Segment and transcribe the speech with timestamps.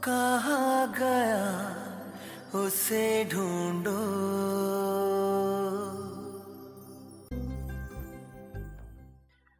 [0.00, 1.74] कहाँ गया
[2.52, 3.90] उसे ढूंढो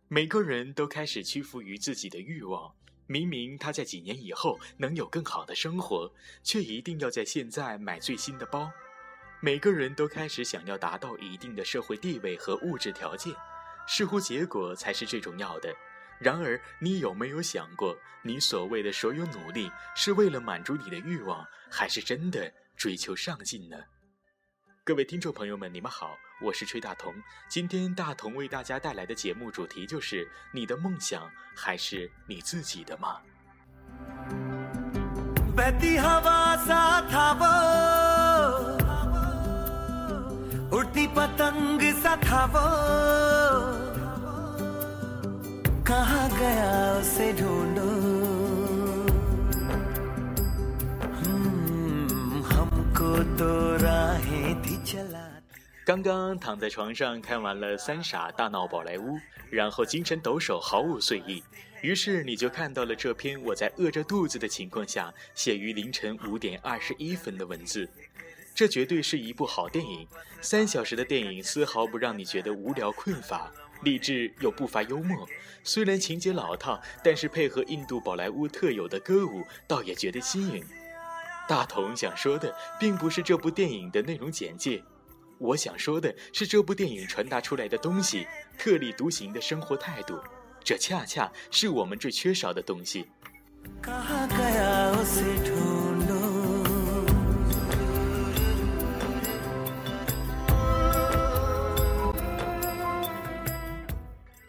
[0.08, 2.72] 每个人都开始屈服于自己的欲望。
[3.06, 6.10] 明明他在几年以后能有更好的生活，
[6.42, 8.70] 却一定要在现在买最新的包。
[9.40, 13.34] 每个人都开始想要达到一定的社会地位和物质条件，
[13.86, 15.74] 似乎结果才是最重要的。
[16.19, 23.77] 然而，你有没有想过，你所谓的所有努力是为了满足你的欲望，还是真的追求上进呢？
[24.83, 27.13] 各位听众朋友们，你们好，我是崔大同。
[27.47, 33.21] 今天大同为大家带来的节目主题就是：你的梦想还是你自己的吗？
[55.83, 59.15] 刚刚躺在床上看完了《三傻大闹宝莱坞》，
[59.49, 61.43] 然后精神抖擞，毫无睡意。
[61.81, 67.89] 于是你就看到了这篇我在饿着肚子的情况下写于凌晨五点二十一分的文字。
[68.53, 70.07] 这绝对是一部好电影，
[70.39, 73.51] 三小时的电影丝毫不让你觉得无聊困乏，
[73.81, 75.27] 励志又不乏幽默。
[75.63, 80.63] 虽然情节老套，但是配合印度宝莱坞特有的歌舞，倒也觉得新颖。
[81.47, 84.83] 大同想说的并不是这部电影的内容简介，
[85.37, 88.27] 我想说的是这部电影传达出来的东西——
[88.57, 90.19] 特立独行的生活态度，
[90.63, 93.07] 这恰恰是我们最缺少的东西。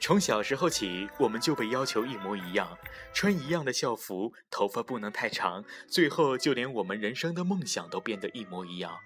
[0.03, 2.77] 从小时候起，我们就被要求一模一样，
[3.13, 8.99] 穿一样的校服，头发不能太长，最后就连我们人生的梦想都变得一模一样。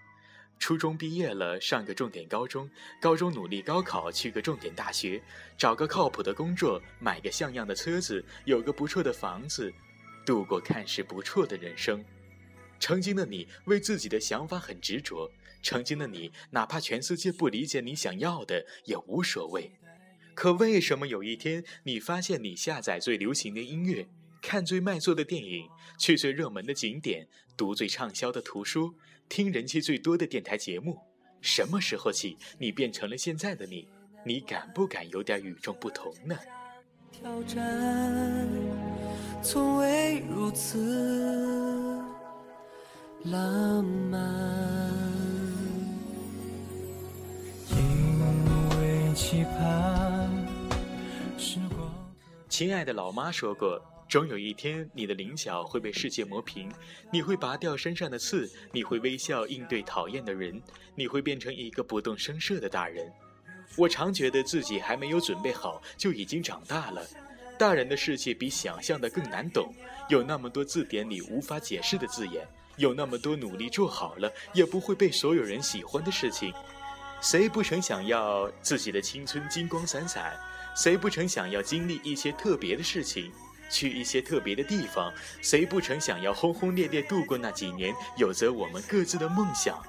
[0.56, 2.69] 初中毕业了，上个重点高中；
[3.00, 5.21] 高中努力高考，去个重点大学，
[5.59, 9.72] 找个靠谱的工作，买个像样的车子，有个不错的房子，
[10.25, 12.05] 度过看似不错的人生。
[12.78, 15.28] 曾经的你为自己的想法很执着，
[15.61, 19.72] 曾经的你哪怕全世界不理解你想要的也无所谓。
[20.34, 24.09] 可为什么有一天，你发现你下载最流行的音乐，
[24.43, 25.69] 看最卖座的电影，
[25.99, 28.94] 去最热门的景点，读最畅销的图书，
[29.28, 30.99] 听人气最多的电台节目？
[31.41, 33.89] 什么时候起，你变成了现在的你？
[34.27, 36.37] 你敢不敢有点与众不同呢？
[37.12, 38.49] 挑战
[39.41, 42.03] 从未如此
[43.25, 43.63] 浪
[52.56, 56.70] 亲爱的老妈说过，总有一天你的棱角会被世界磨平，
[57.10, 60.62] 你会拔掉身上的刺，你会微笑应对讨厌的人，
[60.94, 63.12] 你会变成一个不动声色的大人。
[63.76, 67.04] 我常觉得自己还没有准备好，就已经长大了。
[67.59, 69.75] 大人的世界比想象的更难懂，
[70.09, 76.54] 有那么多字典里无法解释的字眼，有那么多努力做好了也不会被所有人喜欢的事情。
[77.20, 80.38] 谁不曾想要自己的青春金光闪闪？
[80.75, 83.33] 谁不曾想要经历一些特别的事情，
[83.71, 85.12] 去一些特别的地方？
[85.41, 89.81] 谁不曾想要轰轰烈烈度过那几年，有着我们各自的梦想？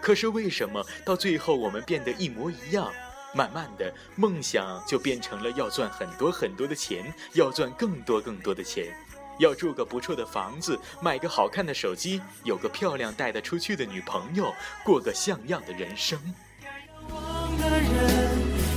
[0.00, 2.92] 可是为什么到最后我们变得一模一样？
[3.34, 8.94] 慢慢的，梦想就变成了要赚很多很多的钱，要赚更多更多的钱，
[9.38, 14.52] 要住个不错的房子，买个好看的手机，有个漂亮带得出去的女朋友，
[14.84, 16.20] 过个像样的人生。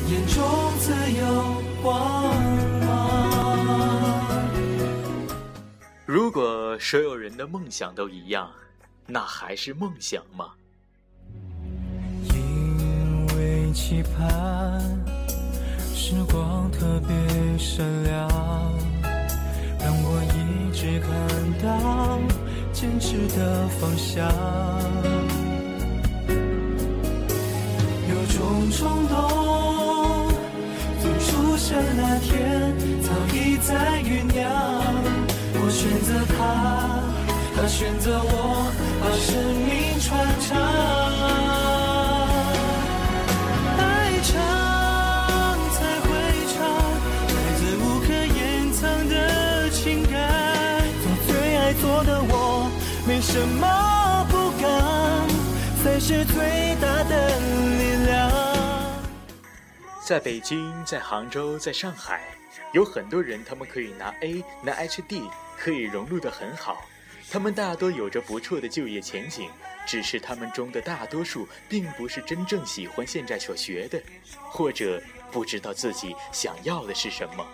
[0.07, 0.43] 眼中
[0.79, 1.23] 自有
[1.81, 2.35] 光
[2.81, 4.39] 芒。
[6.05, 8.51] 如果所有人的梦想都一样，
[9.07, 10.51] 那还是梦想吗？
[12.29, 14.79] 因为期盼，
[15.79, 18.29] 时光特别善良，
[19.79, 21.09] 让我一直看
[21.63, 22.19] 到
[22.71, 24.31] 坚持的方向。
[28.07, 29.64] 有种冲动。
[33.57, 34.51] 在酝酿，
[35.55, 36.39] 我选择他，
[37.55, 38.71] 他选择我，
[39.01, 39.33] 把生
[39.65, 41.55] 命传唱。
[53.21, 54.67] 什么不敢，
[55.83, 58.31] 才是最大的力量。
[60.05, 62.21] 在北京，在杭州，在上海，
[62.75, 66.83] 有很多人，他们可以拿 A 拿 HD，可以融入的很好。
[67.31, 69.49] 他们大多有着不错的就业前景，
[69.87, 74.03] 只是他们中的大多数并不是真正喜欢现在所学的，
[74.51, 75.01] 或者
[75.31, 77.47] 不知道自己想要的是什么。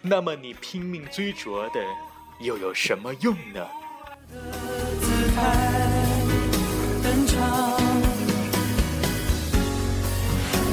[0.00, 1.84] 那么你拼命追逐的，
[2.38, 3.68] 又有什么用呢？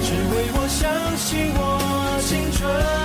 [0.03, 3.02] 只为我相信我青春。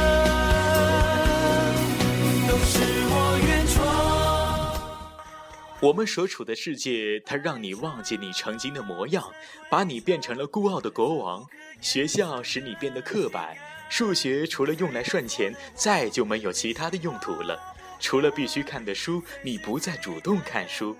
[5.81, 9.25] 我们所处的世界，它让你忘记你曾经的模样，
[9.71, 11.47] 把你变成了孤傲的国王。
[11.81, 13.57] 学校使你变得刻板，
[13.89, 17.57] 数学除了用来算钱，再就没有其他的用途了。
[18.01, 20.97] 除了必须看的书，你不再主动看书。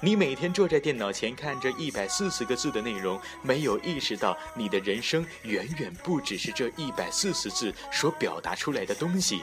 [0.00, 9.42] 你每天坐在电脑前看着一百四十个字的内容，没有意识到你的人生远远不只是这一百四十字所表达出来的东西。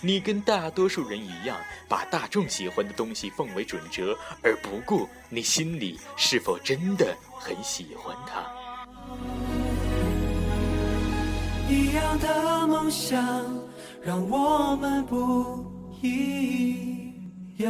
[0.00, 1.58] 你跟大多数人一样，
[1.88, 8.46] 把大众喜欢的东西奉为准则，而不顾你心里是否真的很喜欢它。
[11.68, 13.20] 一样的梦想，
[14.00, 15.66] 让我们不
[16.00, 17.12] 一
[17.56, 17.66] 样。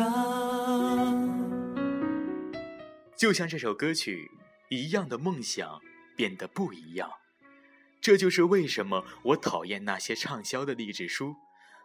[3.17, 4.31] 就像这首歌曲
[4.69, 5.81] 一样的梦想
[6.15, 7.11] 变得不一样，
[8.03, 11.35] 这就是为什么我讨厌那些畅销的励志书。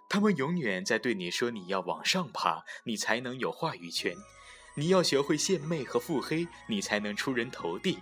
[0.10, 4.14] 他们永远在对你说：“你要往上爬，你才能有话语权；
[4.76, 7.98] 你要学会献媚和腹黑，你才能出人头地。”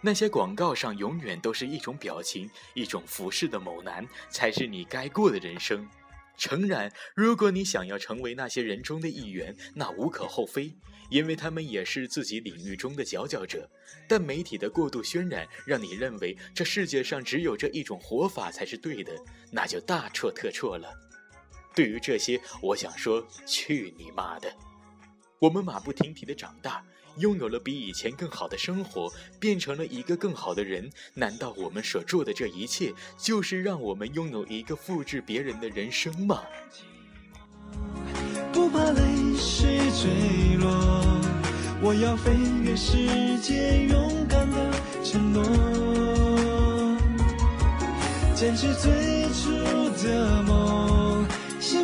[0.00, 5.88] 那些广告上永远都是一种表情，一种服饰的某男才是你该过的人生。
[6.36, 10.72] 诚然，如果你想要成为那些人中的一员，那无可厚非，
[11.10, 13.68] 因为他们也是自己领域中的佼佼者。
[14.06, 19.12] 但媒体的过度渲染，让你认为这世界上只有这一种活法才是对的，
[19.50, 21.07] 那就大错特错了。
[21.78, 24.52] 对于这些，我想说，去你妈的！
[25.38, 26.82] 我们马不停蹄的长大，
[27.18, 29.08] 拥有了比以前更好的生活，
[29.38, 30.90] 变成了一个更好的人。
[31.14, 36.42] 难道我们所做的这一切，就是让我们拥有一个复制别人的人生吗？
[38.52, 39.00] 不怕泪
[39.36, 40.68] 水坠落，
[41.80, 42.32] 我要飞
[42.64, 44.72] 越世界，勇敢的
[45.04, 45.44] 承诺，
[48.34, 49.52] 坚持最初
[50.02, 50.67] 的梦。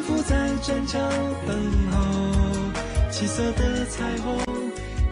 [0.04, 0.98] 幸福在转角
[1.46, 4.38] 等候，七色的彩虹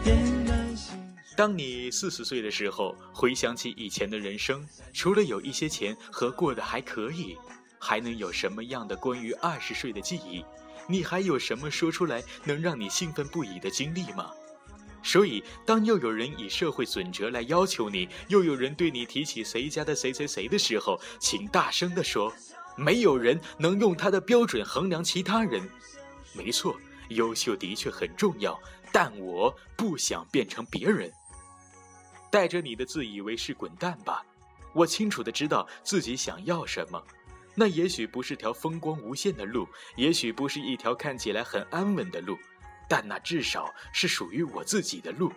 [0.03, 0.95] 点燃心。
[1.35, 4.63] 当你四十岁的时候，回想起以前的人生，
[4.93, 7.35] 除了有一些钱和过得还可以，
[7.79, 10.45] 还能有什么样的关于二十岁的记忆？
[10.87, 14.29] 你还有什么说出来能让你兴奋不已的经历吗？
[15.01, 22.31] 所以，当又有人以社会准则来要求你，又有人对你提起谁家的谁谁谁的时候，请大声地说。
[22.75, 25.61] 没有人能用他的标准衡量其他人。
[26.33, 26.75] 没错，
[27.09, 28.59] 优秀的确很重要，
[28.91, 31.11] 但我不想变成别人。
[32.31, 34.25] 带着你的自以为是滚蛋吧！
[34.73, 36.99] 我清楚的知道自己想要什么。
[37.53, 42.35] 那也许不是条风光无限的路，也许不是一条看起来很安稳的路，
[42.89, 45.31] 但那至少是属于我自己的路。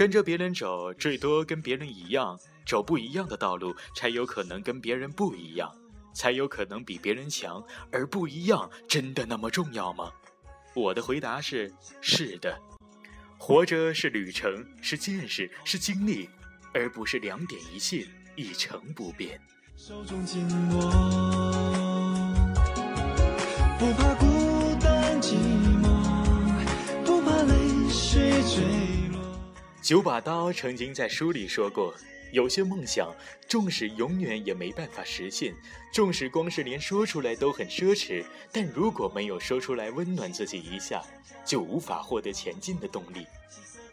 [0.00, 5.70] 跟着别人走，最多跟别人一样，走不一样的道路，才有可能跟别人不一样，
[6.14, 7.62] 才有可能比别人强。
[7.92, 10.10] 而不一样，真的那么重要吗？
[10.74, 12.58] 我的回答是：是的。
[13.36, 16.30] 活着是旅程，是见识，是经历，
[16.72, 19.38] 而不是两点一线，一成不变。
[19.76, 20.90] 手中紧握，
[29.90, 31.92] 九把刀曾经在书里说过
[32.30, 33.12] ：“有些梦想，
[33.48, 35.52] 纵使永远也没办法实现，
[35.92, 41.02] 纵使光是连说出来都很奢侈，但如果没有说出来温暖自己一下，
[41.44, 43.26] 就无法获得前进的动力。”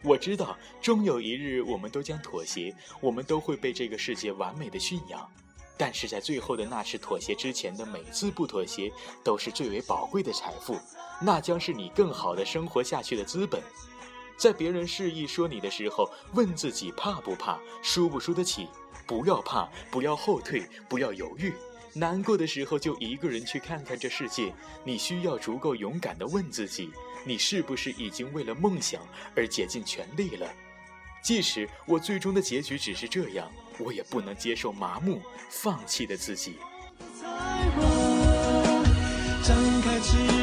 [0.04, 5.28] 我知道，终有一日我们都将妥协，我们都会被这个世界完美的驯养，
[5.76, 8.88] 但是在最后的那次妥协之前的每次不妥协，
[9.24, 10.78] 都是最为宝贵的财富，
[11.20, 13.60] 那将是你更好的生活下去的资本。
[14.38, 18.68] 在别人示意说你的时候，问自己怕不怕，输不输得起？
[19.06, 21.52] 不要怕，不要后退，不要犹豫。
[21.94, 24.54] 难过的时候就一个人去看看这世界。
[24.84, 26.90] 你需要足够勇敢地问自己：
[27.24, 29.00] 你是不是已经为了梦想
[29.34, 30.46] 而竭尽全力了？
[31.20, 36.56] 即使我最终的结局只是这样，我也不能接受麻木、放弃的自己。
[39.42, 40.37] 张开翅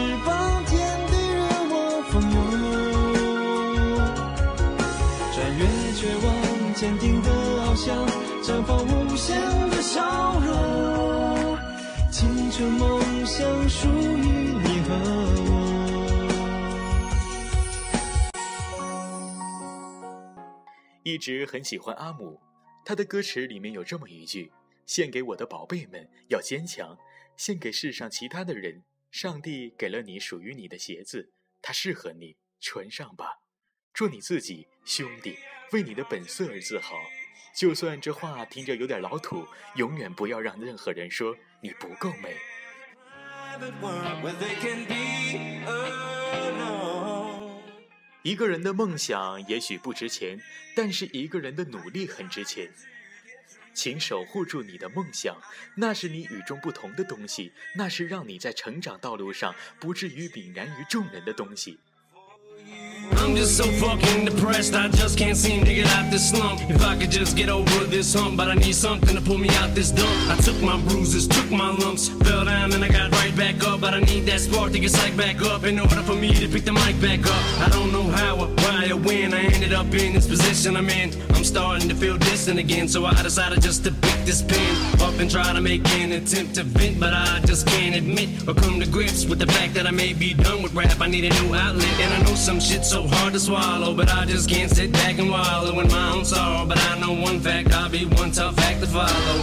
[6.85, 8.07] 坚定的翱翔，
[8.43, 11.57] 绽放无限的笑容。
[12.11, 14.93] 青春梦想属于你和
[15.47, 15.49] 我。
[21.01, 22.39] 一直很喜欢阿姆，
[22.85, 24.51] 他的歌词里面有这么一句
[24.85, 26.95] ：“献给我的宝贝们，要坚强；
[27.35, 31.31] 献给世上其他的人，上帝给了你属于你的鞋子，
[31.63, 33.44] 它适合你，穿上吧。
[33.95, 35.37] 做你自己，兄弟，
[35.71, 36.97] 为你的本色而自豪。
[37.55, 42.35] 就算这话听着有点老土，永远不要让任何人说你不够美。”
[48.21, 50.41] 一个人的梦想也许不值钱，
[50.75, 52.69] 但是一个人的努力很值钱。
[53.73, 55.37] 请守护住你的梦想，
[55.77, 61.79] 那是你与众不同的东西，那是让你在成长道路上不至于泯然于众人的东西。
[63.17, 66.61] I'm just so fucking depressed, I just can't seem to get out this slump.
[66.69, 69.49] If I could just get over this hump, but I need something to pull me
[69.57, 70.09] out this dump.
[70.29, 73.81] I took my bruises, took my lumps, fell down and I got right back up.
[73.81, 76.47] But I need that spark to get psyched back up in order for me to
[76.47, 77.43] pick the mic back up.
[77.61, 80.89] I don't know how or why or when I ended up in this position I'm
[80.89, 81.11] in.
[81.33, 83.91] I'm starting to feel distant again, so I decided just to
[84.24, 87.94] this pen up and try to make an attempt to vent, but I just can't
[87.94, 91.00] admit or come to grips with the fact that I may be done with rap.
[91.00, 94.08] I need a new outlet, and I know some shit's so hard to swallow, but
[94.10, 96.66] I just can't sit back and wallow in my own sorrow.
[96.66, 99.38] But I know one fact, I'll be one tough act to follow.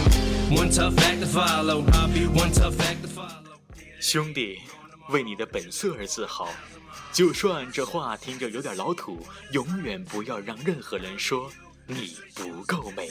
[0.50, 1.84] One tough act to follow.
[1.92, 3.58] I'll be one tough act to follow.
[4.00, 4.58] 兄弟，
[5.10, 6.48] 为你的本色而自豪。
[7.12, 11.50] 就算这话听着有点老土，永远不要让任何人说
[11.86, 13.10] 你不够美。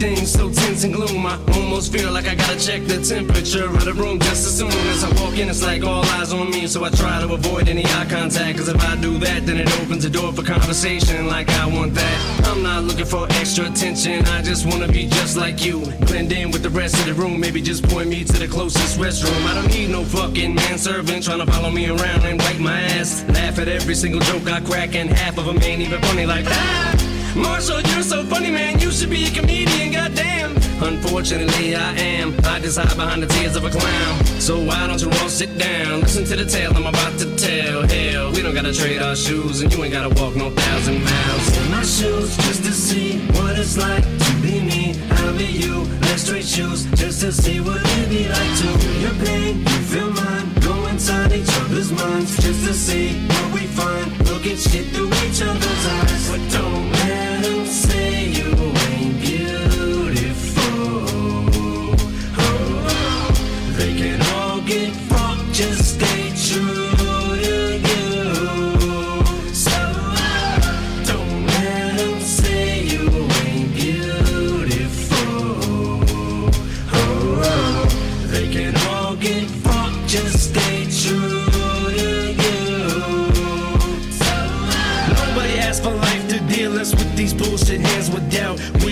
[0.00, 0.10] humor.
[0.10, 1.26] Everything's so tense and gloom.
[1.26, 4.72] I almost feel like I gotta check the temperature of the room just as soon
[4.88, 5.48] as I walk in.
[5.48, 8.58] It's like all eyes on me, so I try to avoid any eye contact.
[8.58, 11.94] Cause if I do that, then it opens the door for conversation like I want
[11.94, 12.46] that.
[12.46, 15.80] I'm not looking for extra attention, I just wanna be just like you.
[16.06, 18.98] Blend in with the rest of the room, maybe just point me to the closest
[18.98, 19.46] restroom.
[19.46, 23.24] I don't need no fucking manservant trying to follow me around and wipe my ass.
[23.28, 26.44] Laugh at every single joke I crack, and half of them ain't even funny like
[26.44, 27.09] that.
[27.36, 28.78] Marshall, you're so funny, man.
[28.80, 30.56] You should be a comedian, goddamn.
[30.82, 32.34] Unfortunately, I am.
[32.44, 34.24] I just hide behind the tears of a clown.
[34.40, 36.00] So why don't you all sit down?
[36.00, 37.86] Listen to the tale I'm about to tell.
[37.86, 41.56] Hell, we don't gotta trade our shoes, and you ain't gotta walk no thousand miles.
[41.58, 44.94] in my shoes just to see what it's like to be me.
[45.10, 45.84] I'll be you.
[46.02, 49.58] Let's trade shoes just to see what it'd be like to feel your pain.
[49.60, 50.52] You feel mine.
[50.60, 54.08] Go inside each other's minds just to see what we find.
[54.28, 55.10] Look at shit through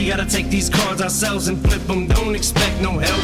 [0.08, 3.22] gotta take these cards ourselves and flip them, don't expect no help.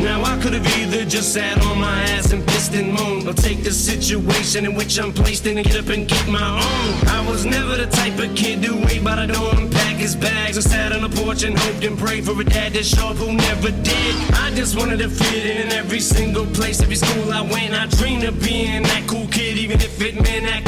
[0.00, 3.32] Now I could have either just sat on my ass and pissed and moaned, or
[3.32, 7.08] take the situation in which I'm placed in and get up and get my own.
[7.08, 10.14] I was never the type of kid to wait by the door and pack his
[10.14, 13.16] bags, or sat on the porch and hoped and prayed for a dad show up
[13.16, 14.14] who never did.
[14.34, 17.72] I just wanted to fit in every single place, every school I went.
[17.72, 20.65] I dreamed of being that cool kid, even if it meant acting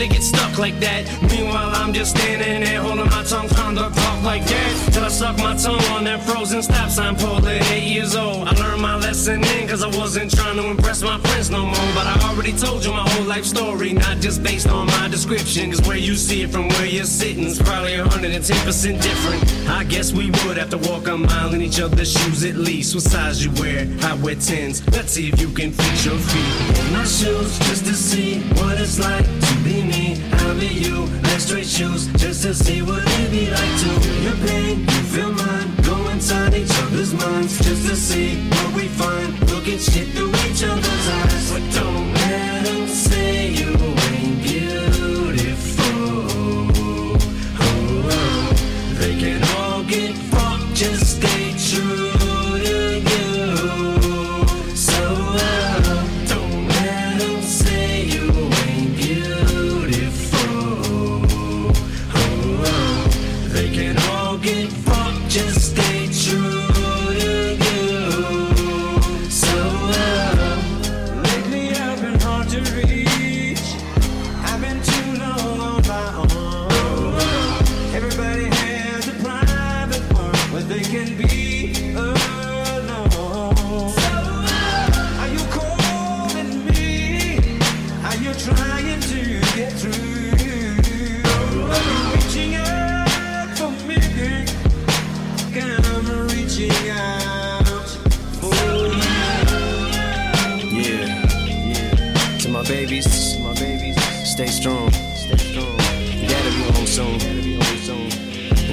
[0.00, 1.04] that get stuck like that.
[1.30, 4.92] Meanwhile, I'm just standing there holding my tongue, trying to like that.
[4.92, 8.48] Till I suck my tongue on that frozen stop sign pole at eight years old.
[8.48, 11.90] I learned my lesson then, cause I wasn't trying to impress my friends no more.
[11.94, 15.70] But I already told you my whole life story, not just based on my description.
[15.70, 19.68] Cause where you see it from where you're sitting, it's probably 110% different.
[19.68, 22.94] I guess we would have to walk a mile in each other's shoes at least.
[22.94, 23.86] What size you wear?
[24.02, 24.90] I wear 10s.
[24.92, 28.80] Let's see if you can fit your feet in my shoes just to see what
[28.80, 30.39] it's like to be me.
[30.58, 31.06] Be you.
[31.22, 35.32] Let's shoes just to see what it be like to feel your pain, you feel
[35.32, 35.70] mine.
[35.82, 39.38] Go inside each other's minds just to see what we find.
[39.48, 41.52] Look at shit through each other's eyes.
[41.52, 41.99] But don't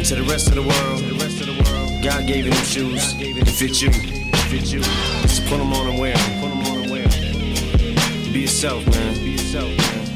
[0.07, 3.89] to the rest of the world, God gave you them shoes to fit you,
[4.71, 4.81] you.
[5.27, 8.31] So put them on and wear 'em, put 'em on and wear 'em.
[8.31, 9.15] Be yourself, man.
[9.15, 9.69] Be yourself.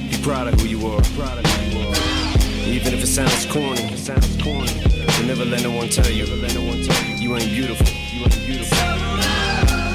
[0.10, 1.04] Be proud of who you are.
[1.04, 2.72] You.
[2.72, 4.72] Even if it sounds corny, it sounds corny.
[4.82, 7.52] But never let no one tell you, never let no one tell you, you ain't
[7.52, 7.88] beautiful.
[8.14, 9.91] You ain't beautiful.